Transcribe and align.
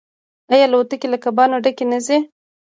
آیا 0.51 0.65
الوتکې 0.67 1.07
له 1.13 1.17
کبانو 1.23 1.61
ډکې 1.63 1.85
نه 1.91 1.99
ځي؟ 2.05 2.17